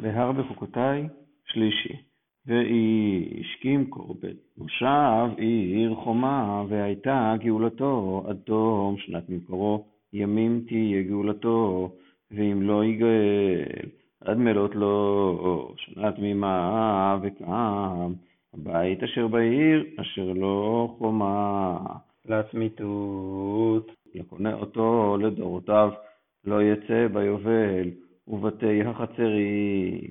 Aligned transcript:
בהר 0.00 0.32
בחוקותיי 0.32 1.08
שלישי. 1.46 1.96
ואיש 2.46 3.58
כמקור 3.60 4.16
בית 4.20 4.36
מושב 4.58 5.28
עיר 5.36 5.94
חומה, 5.94 6.64
והייתה 6.68 7.34
גאולתו 7.40 8.24
עד 8.28 8.36
תום. 8.44 8.96
שנת 8.98 9.28
ממקורו, 9.28 9.84
ימים 10.12 10.64
תהיה 10.68 11.02
גאולתו, 11.02 11.90
ואם 12.30 12.62
לא 12.62 12.84
יגאל 12.84 13.88
עד 14.20 14.38
מלות 14.38 14.74
לו. 14.74 15.74
שנה 15.76 16.12
תמימה 16.12 17.18
וקם, 17.22 18.12
הבית 18.54 19.02
אשר 19.02 19.26
בעיר 19.28 19.84
אשר 20.00 20.32
לא 20.32 20.94
חומה. 20.98 21.78
לצמיתות, 22.26 23.92
יקונה 24.14 24.54
אותו 24.54 25.16
לדורותיו, 25.20 25.90
לא 26.44 26.62
יצא 26.62 27.06
ביובל 27.12 27.90
ובתי 28.30 28.82
החצרים, 28.82 30.10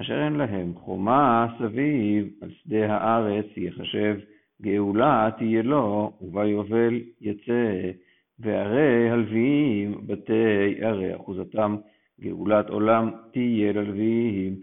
אשר 0.00 0.24
אין 0.24 0.32
להם 0.32 0.74
חומה 0.74 1.46
סביב 1.58 2.28
על 2.42 2.50
שדה 2.50 2.94
הארץ 2.94 3.46
יחשב, 3.56 4.16
גאולה 4.62 5.30
תהיה 5.38 5.62
לו, 5.62 6.12
וביובל 6.20 7.00
יצא, 7.20 7.90
וערי 8.38 9.10
הלוויים 9.10 10.00
בתי 10.06 10.74
ערי 10.80 11.16
אחוזתם, 11.16 11.76
גאולת 12.20 12.70
עולם 12.70 13.10
תהיה 13.32 13.72
ללוויים. 13.72 14.56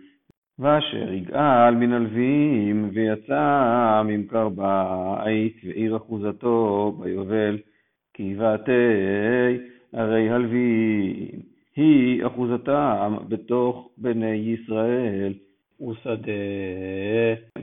ואשר 0.59 1.14
יגאל 1.14 1.75
מן 1.75 1.94
הלוויים, 1.94 2.89
ויצא 2.94 4.02
ממכר 4.05 4.50
בית, 4.50 5.58
ועיר 5.64 5.98
אחוזתו 5.98 6.91
ביובל, 7.00 7.58
כי 8.14 8.36
בתי. 8.39 9.75
היא 11.85 12.25
אחוזתם 12.25 13.17
בתוך 13.27 13.89
בני 13.98 14.35
ישראל, 14.35 15.34
ושדה 15.81 16.31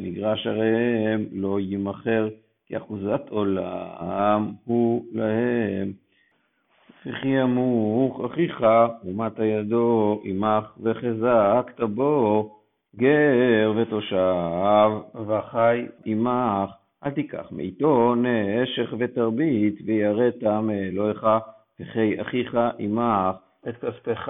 מגרש 0.00 0.46
עריהם 0.46 1.26
לא 1.32 1.60
יימכר, 1.60 2.29
כי 2.66 2.76
אחוזת 2.76 3.29
עולם 3.29 4.52
הוא 4.64 5.04
להם. 5.12 5.92
וכי 7.06 7.29
ימוך 7.29 8.20
אחיך 8.24 8.64
ומטה 9.04 9.45
ידו 9.45 10.20
עמך 10.24 10.64
וחזקת 10.82 11.80
בו 11.80 12.51
גר 12.96 13.73
ותושב 13.76 14.90
וחי 15.26 15.86
עמך. 16.04 16.70
אל 17.04 17.10
תיקח 17.10 17.48
מאיתו 17.52 18.14
נשך 18.14 18.95
ותרבית 18.98 19.74
ויראת 19.86 20.42
מאלוהיך 20.42 21.26
וכי 21.80 22.20
אחיך 22.20 22.59
עמך 22.79 23.36
את 23.68 23.77
כספך 23.77 24.29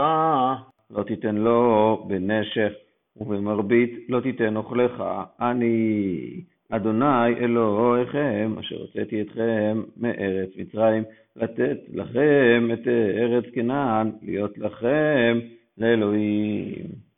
לא 0.91 1.03
תיתן 1.03 1.37
לו 1.37 2.05
בנשך 2.09 2.73
ובמרבית 3.17 4.07
לא 4.09 4.21
תיתן 4.21 4.57
אוכלך 4.57 5.03
אני 5.41 6.43
אדוני 6.71 7.35
אלוהיכם, 7.41 8.55
אשר 8.61 8.77
הוצאתי 8.77 9.23
אתכם 9.23 9.83
מארץ 9.97 10.51
מצרים, 10.57 11.05
לתת 11.37 11.79
לכם 11.93 12.71
את 12.73 12.89
ארץ 13.19 13.45
כנען, 13.55 14.11
להיות 14.23 14.59
לכם 14.59 15.39
לאלוהים. 15.79 17.12